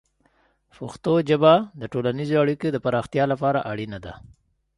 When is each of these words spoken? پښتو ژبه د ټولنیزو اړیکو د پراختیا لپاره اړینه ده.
پښتو 0.75 1.13
ژبه 1.29 1.53
د 1.81 1.83
ټولنیزو 1.93 2.35
اړیکو 2.43 2.67
د 2.71 2.77
پراختیا 2.85 3.23
لپاره 3.31 3.59
اړینه 3.71 3.99
ده. 4.05 4.13